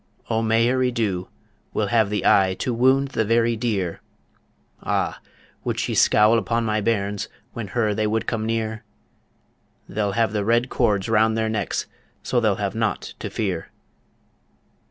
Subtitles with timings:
[0.31, 1.27] O Mairi Dhu
[1.75, 4.01] will have the eye To wound the very deer
[4.81, 5.21] Ah!
[5.63, 8.83] would she scowl upon my bairns When her they would come near?
[9.87, 11.85] They'll have the red cords round their necks,
[12.23, 13.69] So they'll have naught to fear.